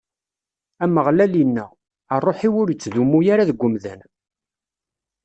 Ameɣlal 0.83 1.33
inna: 1.43 1.65
Ṛṛuḥ-iw 2.17 2.53
ur 2.61 2.67
ittdumu 2.69 3.19
ara 3.33 3.47
deg 3.49 3.61
umdan. 3.67 4.01